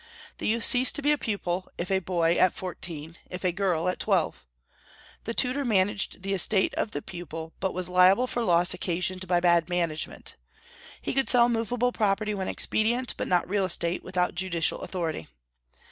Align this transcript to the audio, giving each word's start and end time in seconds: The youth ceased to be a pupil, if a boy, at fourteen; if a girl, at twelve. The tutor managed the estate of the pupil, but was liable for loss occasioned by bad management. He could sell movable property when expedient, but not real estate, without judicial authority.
The 0.39 0.47
youth 0.47 0.63
ceased 0.63 0.95
to 0.95 1.03
be 1.03 1.11
a 1.11 1.17
pupil, 1.19 1.67
if 1.77 1.91
a 1.91 1.99
boy, 1.99 2.31
at 2.33 2.55
fourteen; 2.55 3.19
if 3.29 3.45
a 3.45 3.51
girl, 3.51 3.87
at 3.87 3.99
twelve. 3.99 4.47
The 5.25 5.35
tutor 5.35 5.63
managed 5.63 6.23
the 6.23 6.33
estate 6.33 6.73
of 6.73 6.89
the 6.89 7.03
pupil, 7.03 7.53
but 7.59 7.75
was 7.75 7.87
liable 7.87 8.25
for 8.25 8.41
loss 8.43 8.73
occasioned 8.73 9.27
by 9.27 9.39
bad 9.39 9.69
management. 9.69 10.37
He 11.03 11.13
could 11.13 11.29
sell 11.29 11.49
movable 11.49 11.91
property 11.91 12.33
when 12.33 12.47
expedient, 12.47 13.13
but 13.15 13.27
not 13.27 13.47
real 13.47 13.63
estate, 13.63 14.01
without 14.03 14.33
judicial 14.33 14.81
authority. 14.81 15.27